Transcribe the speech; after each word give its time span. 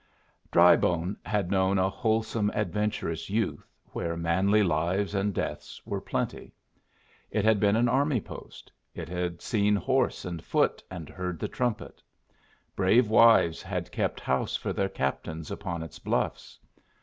Drybone 0.51 1.15
had 1.23 1.51
known 1.51 1.77
a 1.77 1.87
wholesome 1.87 2.49
adventurous 2.55 3.29
youth, 3.29 3.69
where 3.91 4.17
manly 4.17 4.63
lives 4.63 5.13
and 5.13 5.31
deaths 5.31 5.79
were 5.85 6.01
plenty. 6.01 6.55
It 7.29 7.45
had 7.45 7.59
been 7.59 7.75
an 7.75 7.87
army 7.87 8.19
post. 8.19 8.71
It 8.95 9.07
had 9.09 9.43
seen 9.43 9.75
horse 9.75 10.25
and 10.25 10.43
foot, 10.43 10.83
and 10.89 11.07
heard 11.07 11.37
the 11.37 11.47
trumpet. 11.47 12.01
Brave 12.75 13.11
wives 13.11 13.61
had 13.61 13.91
kept 13.91 14.19
house 14.19 14.55
for 14.55 14.73
their 14.73 14.89
captains 14.89 15.51
upon 15.51 15.83
its 15.83 15.99
bluffs. 15.99 16.57